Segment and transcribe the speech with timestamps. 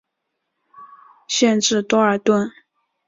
[1.27, 2.51] 县治多尔顿。